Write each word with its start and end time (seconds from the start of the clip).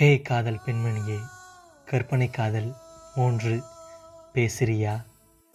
ஹே 0.00 0.22
காதல் 0.22 0.60
பெண்மணியே 0.66 1.18
கற்பனை 1.84 2.30
காதல் 2.30 2.74
மூன்று 3.14 3.62
பேசுறியா? 4.34 5.04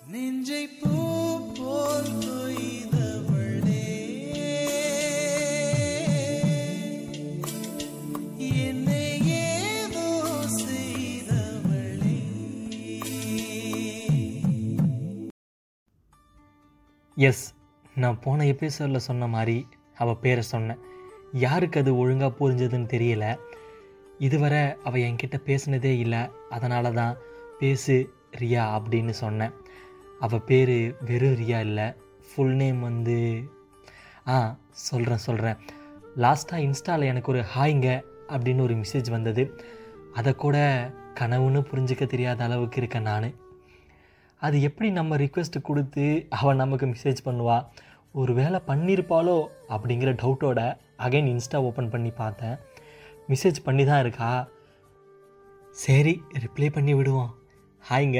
நெஞ்சை 0.07 0.67
போல் 0.67 2.03
எஸ் 17.15 17.53
நான் 17.95 18.19
போன 18.19 18.45
எபிசோடில் 18.45 18.99
சொன்ன 18.99 19.27
மாதிரி 19.27 19.67
அவள் 19.95 20.15
பேரை 20.15 20.43
சொன்னேன். 20.43 20.77
யாருக்கு 21.33 21.79
அது 21.79 21.97
ஒழுங்காக 21.97 22.35
புரிஞ்சதுன்னு 22.39 22.89
தெரியல. 22.95 23.53
இதுவரை 24.17 24.75
அவள் 24.83 25.01
என்கிட்ட 25.01 25.37
பேசினதே 25.45 25.93
இல்லை. 25.99 26.19
அதனால 26.49 26.91
தான் 26.91 27.17
பேசு 27.59 28.13
ரியா 28.39 28.63
அப்படின்னு 28.77 29.09
சொன்னேன். 29.09 29.51
அவள் 30.19 30.39
பேர் 30.39 30.95
வெறும் 31.05 31.35
ரியா 31.35 31.59
இல்லை. 31.59 31.93
ஃபுல் 32.29 32.53
நேம் 32.53 32.79
வந்து 32.81 33.43
ஆ 34.27 34.57
சொல்கிறேன் 34.69 35.17
சொல்கிறேன் 35.17 35.57
லாஸ்ட்டாக 36.17 36.63
இன்ஸ்டாவில் 36.67 37.11
எனக்கு 37.11 37.31
ஒரு 37.31 37.43
ஹாய்ங்க 37.55 38.03
அப்படின்னு 38.27 38.61
ஒரு 38.61 38.75
மெசேஜ் 38.75 39.09
வந்தது. 39.09 39.59
அதை 40.13 40.35
கூட 40.35 40.57
கனவுன்னு 41.19 41.61
புரிஞ்சிக்க 41.71 42.05
தெரியாத 42.05 42.43
அளவுக்கு 42.43 42.77
இருக்கேன் 42.77 43.01
நான். 43.01 43.33
அது 44.41 44.61
எப்படி 44.61 44.91
நம்ம 44.91 45.17
ரிக்வெஸ்ட் 45.17 45.61
கொடுத்து 45.61 46.27
அவள் 46.29 46.55
நமக்கு 46.55 46.85
மெசேஜ் 46.85 47.21
பண்ணுவா? 47.25 47.65
ஒரு 48.11 48.33
வேளை 48.33 48.61
பண்ணியிருப்பாளோ 48.67 49.47
அப்படிங்கிற 49.69 50.11
டவுட்டோட 50.23 50.77
அகைன் 50.97 51.29
இன்ஸ்டா 51.33 51.55
ஓப்பன் 51.55 51.89
பண்ணி 51.89 52.09
பார்த்தேன். 52.09 52.57
மெசேஜ் 53.31 53.59
பண்ணி 53.65 53.83
தான் 53.85 54.01
இருக்கா? 54.03 54.31
சரி 55.83 56.13
ரிப்ளை 56.43 56.67
பண்ணி 56.75 56.93
விடுவோம். 56.97 57.31
ஹாய்ங்க. 57.89 58.19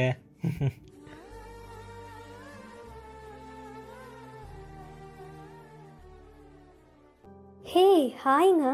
ஹே 7.72 7.86
ஹாய்ங்க. 8.24 8.66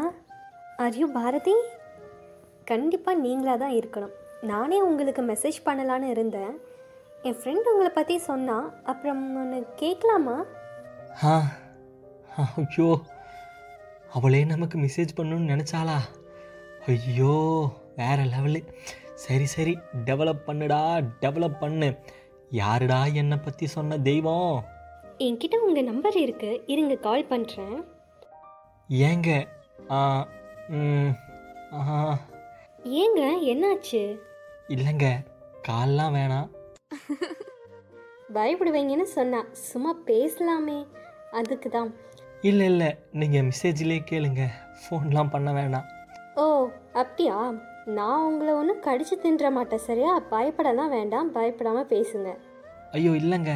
Are 0.82 0.98
you 1.02 1.06
Bharathi? 1.18 1.56
கண்டிப்பாக 2.70 3.22
நீங்களாக 3.24 3.58
தான் 3.64 3.78
இருக்கணும். 3.78 4.16
நானே 4.50 4.78
உங்களுக்கு 4.88 5.22
மெசேஜ் 5.30 5.58
பண்ணலான்னு 5.66 6.12
இருந்தேன். 6.14 6.52
என் 7.28 7.38
ஃப்ரெண்ட் 7.40 7.70
உங்களை 7.72 7.90
பற்றி 7.96 8.14
சொன்னா 8.28 8.58
அப்புறம் 8.92 9.24
ஒன்று 9.40 9.58
கேட்கலாமா? 9.82 10.36
ஆ 11.30 11.34
ஐயோ. 12.44 12.88
அவளே 14.16 14.40
நமக்கு 14.50 14.76
மெசேஜ் 14.84 15.16
பண்ணணும்னு 15.18 15.52
நினச்சாளா? 15.52 15.98
ஐயோ 16.92 17.34
வேற 18.00 18.18
லெவலு 18.32 18.60
சரி 19.24 19.46
சரி 19.54 19.74
டெவலப் 20.08 20.44
பண்ணுடா 20.48 20.80
டெவலப் 21.22 21.60
பண்ணு. 21.62 21.88
யாருடா 22.60 22.98
என்னை 23.20 23.38
பற்றி 23.46 23.66
சொன்ன 23.76 23.98
தெய்வம்? 24.08 24.54
என்கிட்ட 25.26 25.56
உங்கள் 25.66 25.88
நம்பர் 25.90 26.18
இருக்குது 26.24 26.60
இருங்க 26.72 26.94
கால் 27.06 27.30
பண்ணுறேன் 27.32 27.76
ஏங்க 29.08 29.30
ஏங்க 33.02 33.22
என்னாச்சு? 33.52 34.02
இல்லைங்க 34.74 35.08
கால்லாம் 35.68 36.14
வேணாம் 36.18 36.48
பயப்படுவீங்கன்னு 38.36 39.06
சொன்னா 39.18 39.40
சும்மா 39.70 39.92
பேசலாமே. 40.10 40.78
அதுக்கு 41.38 41.68
தான் 41.76 41.90
இல்லை 42.48 42.66
இல்லை. 42.66 42.88
நீங்கள் 43.20 43.46
மெசேஜ்லேயே 43.48 44.00
கேளுங்க. 44.10 44.44
ஃபோன்லாம் 44.80 45.30
பண்ண 45.30 45.50
வேணாம். 45.52 45.86
ஓ 46.34 46.44
அப்படியா? 46.92 47.36
நான் 47.84 48.24
உங்களை 48.28 48.52
ஒன்றும் 48.54 48.82
கடிச்சு 48.86 49.16
தின்ற 49.22 49.50
மாட்டேன் 49.50 49.84
சரியா? 49.88 50.22
பயப்படலாம் 50.30 50.92
வேண்டாம். 50.96 51.32
பயப்படாமல் 51.32 51.88
பேசுங்க. 51.92 52.30
ஐயோ 52.90 53.10
இல்லைங்க. 53.10 53.52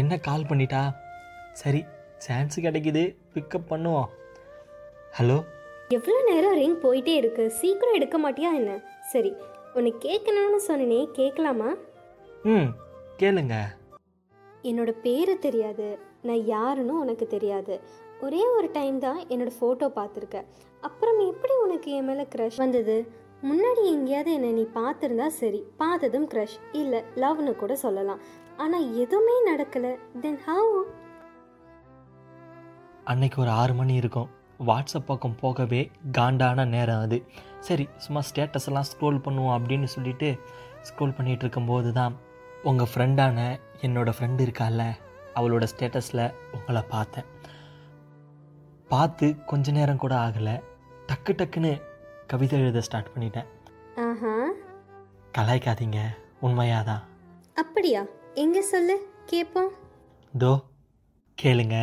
என்ன 0.00 0.18
கால் 0.18 0.48
பண்ணிட்டா? 0.48 0.82
சரி 1.52 1.84
சான்ஸ் 2.18 2.60
கிடைக்குது. 2.60 3.04
பிக்கப் 3.34 3.70
பண்ணுவோம். 3.70 4.10
ஹலோ 5.18 5.38
எவ்வளோ 5.96 6.18
நேரம் 6.30 6.58
ரிங் 6.60 6.80
போயிட்டே 6.82 7.14
இருக்கு. 7.22 7.50
சீக்கிரம் 7.50 7.94
எடுக்க 7.94 8.16
மாட்டியா 8.24 8.50
என்ன? 8.60 8.72
சரி 9.12 9.32
உன்னை 9.74 9.94
கேட்கணும்னு 10.06 10.60
சொன்னனே 10.68 11.00
கேட்கலாமா? 11.12 11.70
ம் 12.42 12.70
கேளுங்க. 13.22 13.56
என்னோட 14.64 14.90
பேரு 15.02 15.38
தெரியாது. 15.38 15.98
நான் 16.22 16.44
யாருன்னு 16.44 16.94
உனக்கு 17.00 17.26
தெரியாது. 17.26 17.80
ஒரே 18.20 18.42
ஒரு 18.56 18.68
டைம் 18.72 18.98
தான் 18.98 19.18
என்னோட 19.28 19.50
ஃபோட்டோ 19.56 19.86
பார்த்துருக்க. 19.98 20.38
அப்புறம் 20.82 21.18
எப்படி 21.32 21.54
உனக்கு 21.64 21.92
என் 21.92 22.04
மேலே 22.04 22.26
க்ரஷ் 22.34 22.56
வந்தது? 22.56 22.96
முன்னாடி 23.42 23.82
எங்கேயாவது 23.94 24.32
என்னை 24.32 24.52
நீ 24.52 24.66
பார்த்துருந்தா 24.74 25.26
சரி 25.26 25.60
பார்த்ததும் 25.76 26.28
க்ரஷ் 26.32 26.56
இல்லை 26.72 27.02
லவ்னு 27.14 27.56
கூட 27.56 27.76
சொல்லலாம். 27.76 28.20
ஆனால் 28.56 28.86
எதுவுமே 28.94 29.36
நடக்கலை. 29.50 29.92
தென் 30.20 30.40
ஹவு 30.46 30.80
அன்னைக்கு 33.04 33.40
ஒரு 33.42 33.50
ஆறு 33.50 33.74
மணி 33.74 33.94
இருக்கும். 33.94 34.28
வாட்ஸ்அப் 34.66 35.06
பக்கம் 35.06 35.36
போகவே 35.40 35.90
காண்டான 36.18 36.66
நேரம் 36.68 37.00
அது. 37.00 37.18
சரி 37.60 37.88
சும்மா 37.96 38.20
ஸ்டேட்டஸ் 38.30 38.66
எல்லாம் 38.66 38.88
ஸ்க்ரோல் 38.90 39.20
பண்ணுவோம் 39.26 39.56
அப்படின்னு 39.58 39.88
சொல்லிட்டு 39.94 40.28
ஸ்க்ரோல் 40.88 41.14
பண்ணிகிட்டு 41.18 41.44
இருக்கும்போது 41.46 41.92
தான் 41.92 42.14
உங்கள் 42.62 42.88
ஃப்ரெண்டான 42.94 43.38
என்னோடய 43.80 44.16
ஃப்ரெண்டு 44.18 44.42
இருக்கால 44.46 44.86
அவளோட 45.34 45.64
ஸ்டேட்டஸில் 45.72 46.34
உங்களை 46.52 46.82
பார்த்தேன். 46.82 47.28
பார்த்து 48.88 49.44
கொஞ்ச 49.44 49.70
நேரம் 49.70 50.02
கூட 50.04 50.14
ஆகலை. 50.14 50.56
டக்கு 51.08 51.32
டக்குன்னு 51.40 51.72
கவிதை 52.26 52.60
எழுத 52.60 52.80
ஸ்டார்ட் 52.80 53.12
பண்ணிட்டேன். 53.14 53.48
கலாய்க்காதீங்க 55.38 56.00
உண்மையாதான் 56.42 57.04
அப்படியா? 57.54 58.02
எங்கே 58.34 58.60
சொல்லு? 58.72 58.96
கேட்போம் 59.26 59.72
தோ 60.38 60.52
கேளுங்க. 61.42 61.76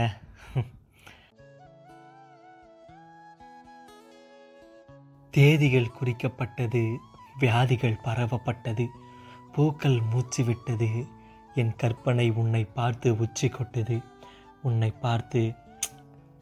தேதிகள் 5.30 5.96
குறிக்கப்பட்டது 6.00 6.96
வியாதிகள் 7.40 7.98
பரவப்பட்டது. 8.04 8.86
பூக்கள் 9.56 9.98
மூச்சு 10.12 10.42
விட்டது 10.44 10.90
என் 11.54 11.74
கற்பனை 11.76 12.28
உன்னை 12.32 12.64
பார்த்து 12.74 13.10
உச்சி 13.18 13.48
கொட்டது 13.50 13.98
உன்னை 14.62 14.92
பார்த்து 15.02 15.42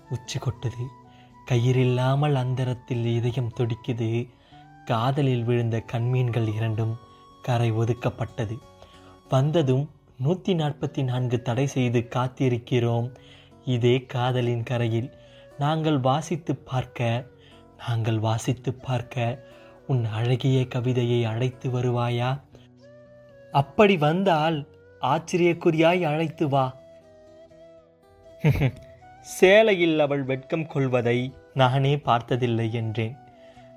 உச்சி 0.09 0.37
கொட்டது 0.39 0.83
கயிறில்லாமல் 1.49 2.35
அந்தரத்தில் 2.35 3.05
இதயம் 3.15 3.53
துடிக்குது. 3.57 4.09
காதலில் 4.85 5.43
விழுந்த 5.43 5.77
கண்மீன்கள் 5.91 6.47
இரண்டும் 6.55 6.93
கரை 7.41 7.69
ஒதுக்கப்பட்டது. 7.71 8.55
வந்ததும் 9.29 9.85
நூற்றி 10.17 10.53
நாற்பத்தி 10.53 11.01
நான்கு 11.03 11.37
தடை 11.41 11.65
செய்து 11.67 11.99
காத்திருக்கிறோம். 12.15 13.07
இதே 13.65 13.95
காதலின் 14.05 14.63
கரையில் 14.63 15.09
நாங்கள் 15.57 15.99
வாசித்து 15.99 16.53
பார்க்க 16.69 17.29
நாங்கள் 17.77 18.19
வாசித்து 18.19 18.71
பார்க்க 18.87 19.45
உன் 19.87 20.03
அழகிய 20.17 20.59
கவிதையை 20.67 21.19
அழைத்து 21.25 21.67
வருவாயா? 21.69 22.29
அப்படி 23.53 23.97
வந்தால் 23.97 24.57
ஆச்சரியக்குறியாய் 25.01 26.03
அழைத்து 26.03 26.47
வா. 26.47 26.65
சேலையில் 29.27 29.99
அவள் 29.99 30.23
வெட்கம் 30.23 30.67
கொள்வதை 30.67 31.33
நானே 31.53 31.97
பார்த்ததில்லை 31.97 32.73
என்றேன். 32.73 33.15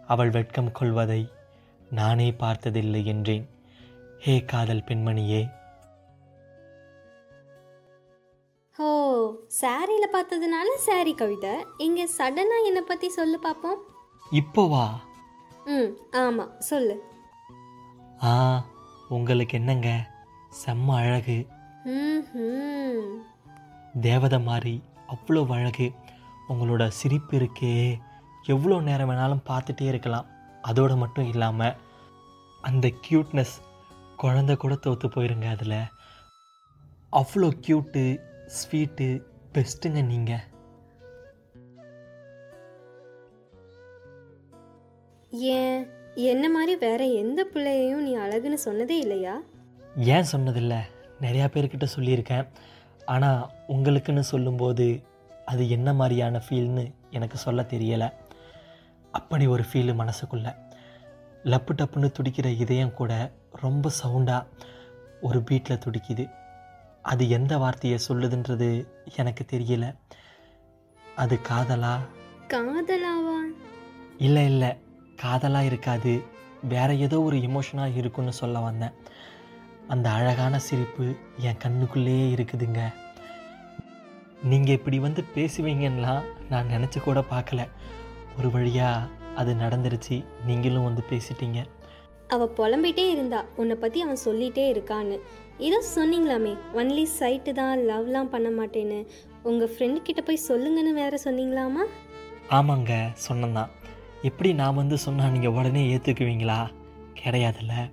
அவள் 0.06 0.31
வெட்கம் 0.31 0.72
கொள்வதை 0.72 1.28
நானே 1.91 2.28
பார்த்ததில்லை 2.32 3.04
என்றேன். 3.06 3.48
ஹே 4.19 4.44
காதல் 4.44 4.87
பெண்மணியே. 4.88 5.42
ஓ 8.78 8.88
சாரியில் 9.60 10.14
பார்த்ததுனால 10.14 10.69
சாரி 10.76 11.14
கவிதை. 11.14 11.53
இங்கே 11.78 12.06
சடனாக 12.19 12.66
என்னை 12.66 12.82
பற்றி 12.82 13.08
சொல்லு 13.08 13.38
பார்ப்போம் 13.38 13.79
இப்போ 14.32 14.69
வா. 14.69 14.87
ம் 15.67 15.93
ஆமாம் 16.11 16.55
சொல்லு. 16.61 16.96
ஆ 18.22 18.32
உங்களுக்கு 19.08 19.58
என்னங்க? 19.58 19.91
செம்ம 20.64 20.94
அழகு. 20.94 21.38
தேவதை 24.00 24.41
மாதிரி 24.41 24.82
அவ்வளோ 25.14 25.43
அழகு. 25.49 25.93
உங்களோட 26.49 26.88
சிரிப்பு 26.88 27.38
இருக்கே 27.38 28.00
எவ்வளோ 28.43 28.81
நேரம் 28.81 29.11
வேணாலும் 29.11 29.47
பார்த்துட்டே 29.50 29.87
இருக்கலாம். 29.93 30.26
அதோடு 30.62 30.97
மட்டும் 30.97 31.29
இல்லாமல் 31.29 31.76
அந்த 32.62 32.87
க்யூட்னஸ் 33.05 33.55
குழந்த 34.23 34.56
கூட 34.56 34.75
தோற்று 34.75 35.08
போயிருங்க 35.08 35.49
அதில். 35.49 35.79
அவ்வளோ 37.12 37.49
க்யூட்டு 37.67 38.05
ஸ்வீட்டு 38.56 39.08
பெஸ்ட்டுங்க 39.53 40.00
நீங்கள் 40.05 40.44
ஏன்? 45.31 45.87
என்ன 46.17 46.49
மாதிரி 46.49 46.77
வேற 46.77 47.05
எந்த 47.05 47.45
பிள்ளையையும் 47.45 48.03
நீ 48.03 48.17
அழகுன்னு 48.17 48.59
சொன்னதே 48.65 48.91
இல்லையா? 48.91 49.41
ஏன் 49.97 50.25
சொன்னதில்லை? 50.33 50.79
நிறையா 51.21 51.49
பேர்கிட்ட 51.49 51.87
சொல்லியிருக்கேன். 51.97 52.49
ஆனால் 53.05 53.51
உங்களுக்குன்னு 53.69 54.21
சொல்லும்போது 54.21 55.03
அது 55.45 55.71
என்ன 55.71 55.93
மாதிரியான 55.93 56.43
ஃபீல்னு 56.49 56.93
எனக்கு 57.11 57.37
சொல்ல 57.37 57.63
தெரியலை. 57.63 58.13
அப்படி 59.11 59.47
ஒரு 59.47 59.65
ஃபீலு 59.73 60.09
மனசுக்குள்ள. 60.09 60.55
லப்பு 61.45 61.69
டப்புன்னு 61.77 62.13
துடிக்கிற 62.21 62.59
இதயம் 62.59 62.95
கூட 62.95 63.33
ரொம்ப 63.53 63.91
சவுண்டாக 64.05 64.47
ஒரு 65.21 65.43
பீட்டில் 65.43 65.79
துடிக்குது. 65.79 66.31
அது 67.03 67.31
எந்த 67.31 67.59
வார்த்தையை 67.59 67.99
சொல்லுதுன்றது 68.09 68.87
எனக்கு 69.17 69.45
தெரியல. 69.53 69.95
அது 71.17 71.39
காதலா? 71.49 71.97
காதலாவா? 72.49 73.39
இல்லை 74.19 74.45
இல்லை. 74.45 74.85
காதலாக 75.17 75.65
இருக்காது. 75.65 76.23
வேற 76.63 76.95
ஏதோ 76.95 77.23
ஒரு 77.23 77.37
இமோஷனாக 77.37 77.97
இருக்குன்னு 77.97 78.33
சொல்ல 78.33 78.59
வந்தேன். 78.59 78.95
அந்த 79.89 80.11
அழகான 80.11 80.59
சிரிப்பு 80.59 81.07
என் 81.39 81.61
கண்ணுக்குள்ளேயே 81.65 82.27
இருக்குதுங்க. 82.37 82.81
நீங்கள் 84.43 84.75
இப்படி 84.75 84.99
வந்து 84.99 85.25
பேசுவீங்கன்னெலாம் 85.35 86.25
நான் 86.51 86.71
நினச்சி 86.71 87.01
கூட 87.01 87.25
பார்க்கல. 87.31 87.69
ஒரு 88.39 88.51
வழியாக 88.51 89.07
அது 89.37 89.55
நடந்துருச்சு. 89.55 90.25
நீங்களும் 90.47 90.85
வந்து 90.85 91.03
பேசிட்டீங்க. 91.11 91.65
அவ 92.29 92.51
புலம்பிட்டே 92.57 93.11
இருந்தா. 93.11 93.45
உன்னை 93.57 93.77
பற்றி 93.77 94.01
அவன் 94.01 94.25
சொல்லிட்டே 94.25 94.65
இருக்கான்னு. 94.75 95.19
ஏதோ 95.59 95.85
சொன்னீங்களாமே. 95.95 96.57
ஒன்லி 96.75 97.07
சைட்டு 97.19 97.53
தான் 97.53 97.79
லவ்லாம் 97.79 98.33
பண்ண 98.35 98.49
மாட்டேன்னு. 98.49 99.07
உங்கள் 99.43 99.73
ஃப்ரெண்டு 99.79 100.03
கிட்ட 100.03 100.23
போய் 100.23 100.47
சொல்லுங்கன்னு 100.49 100.93
வேற 100.93 101.19
சொன்னீங்களாமா? 101.25 101.85
ஆமாங்க 102.51 102.95
சொன்னதான் 103.29 103.71
எப்படி 104.23 104.53
நான் 104.53 104.75
வந்து 104.75 104.99
சொன்னால் 104.99 105.31
நீங்கள் 105.31 105.51
உடனே 105.51 105.97
ஏற்றுக்குவீங்களா 105.97 106.67
கிடையாதுல்ல. 107.25 107.91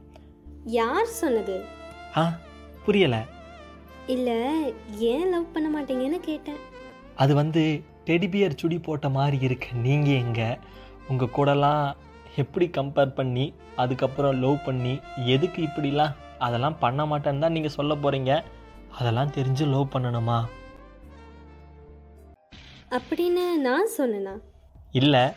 யார் 0.63 1.05
சொன்னது? 1.05 1.65
ஆ 2.17 2.39
புரியலை. 2.87 3.21
இல்லை 4.07 4.73
ஏன் 4.97 5.29
லவ் 5.29 5.51
பண்ண 5.53 5.67
மாட்டீங்கன்னு 5.69 6.19
கேட்டேன். 6.19 6.57
அது 7.15 7.35
வந்து 7.35 7.83
டெடிபியர் 8.05 8.57
சுடி 8.57 8.79
போட்ட 8.79 9.09
மாதிரி 9.09 9.39
இருக்கு. 9.39 9.75
நீங்கள் 9.75 10.13
எங்கே? 10.13 10.57
உங்கள் 11.07 11.33
கூடலாம் 11.37 11.95
எப்படி 12.35 12.65
கம்பேர் 12.67 13.15
பண்ணி 13.19 13.53
அதுக்கப்புறம் 13.75 14.39
லவ் 14.39 14.57
பண்ணி 14.65 14.99
எதுக்கு 15.25 15.61
இப்படிலாம்? 15.61 16.15
அதெல்லாம் 16.37 16.79
பண்ண 16.79 17.05
மாட்டேன்னு 17.05 17.39
தான் 17.39 17.51
நீங்கள் 17.51 17.75
சொல்ல 17.77 17.95
போகிறீங்க 17.95 18.43
அதெல்லாம் 18.99 19.31
தெரிஞ்சு 19.31 19.67
லவ் 19.67 19.93
பண்ணணுமா? 19.93 20.45
அப்படின்னு 22.89 23.55
நான் 23.55 23.87
சொன்னேனா? 23.97 24.39
இல்லை. 24.91 25.33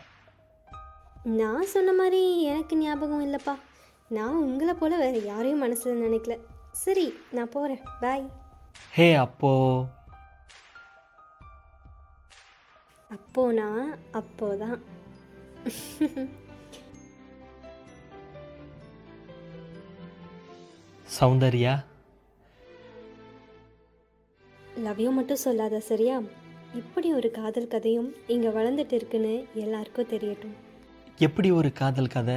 நான் 1.34 1.62
சொன்ன 1.62 1.92
மாதிரி 1.92 2.42
எனக்கு 2.42 2.76
ஞாபகம் 2.76 3.24
இல்லைப்பா. 3.26 3.54
நான் 4.08 4.36
உங்களை 4.36 4.74
போல 4.74 4.96
வேற 4.96 5.16
யாரையும் 5.18 5.58
மனசில் 5.58 6.02
நினைக்கல. 6.02 6.38
சரி 6.72 7.14
நான் 7.30 7.48
போகிறேன் 7.48 7.80
பாய் 8.00 8.30
ஹே 8.92 9.14
அப்போ? 9.14 9.84
அப்போனா 13.10 13.68
அப்போதான். 14.12 14.78
சௌந்தர்யா? 21.20 21.84
லவ் 24.76 25.00
யூ 25.00 25.10
மட்டும் 25.10 25.36
சொல்லாத 25.36 25.80
சரியா? 25.80 26.20
இப்படி 26.74 27.12
ஒரு 27.14 27.30
காதல் 27.30 27.68
கதையும் 27.68 28.14
இங்கே 28.26 28.48
வளர்ந்துட்டு 28.48 28.92
இருக்குன்னு 28.92 29.46
எல்லாருக்கும் 29.54 30.08
தெரியட்டும். 30.08 30.56
எப்படி 31.18 31.50
ஒரு 31.50 31.72
காதல் 31.72 32.06
கதை? 32.06 32.34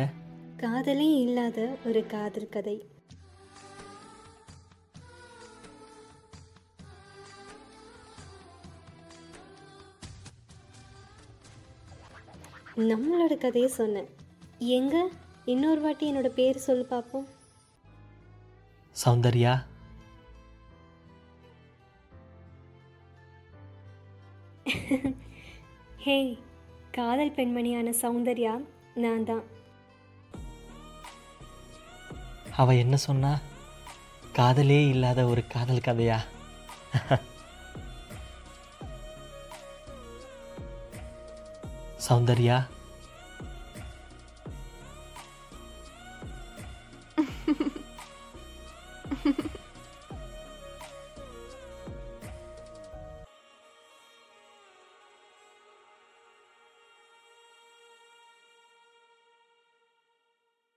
காதலே 0.58 1.22
இல்லாத 1.22 1.78
ஒரு 1.86 2.06
காதல் 2.06 2.50
கதை. 2.50 2.88
நம்மளோட 12.78 13.38
கதையை 13.38 13.70
சொன்னேன். 13.70 14.10
எங்க? 14.60 15.10
இன்னொரு 15.46 15.82
வாட்டி 15.82 16.14
என்னோட 16.14 16.28
பேர் 16.28 16.58
சொல்லு 16.58 16.86
பார்ப்போம் 16.86 17.28
சௌந்தர்யா? 19.06 19.66
ஹே 25.98 26.18
காதல் 27.00 27.36
பெண்மணியான 27.36 27.94
சௌந்தர்யா 28.02 28.54
நான் 28.96 29.26
தான் 29.26 29.44
அவ 32.56 32.76
என்ன 32.76 32.96
சொன்னா? 32.98 33.32
காதலே 34.34 34.80
இல்லாத 34.88 35.26
ஒரு 35.26 35.44
காதல் 35.48 35.86
கதையா? 35.88 36.20
சௌந்தர்யா? 42.08 42.58
Mm-hmm. 49.12 49.46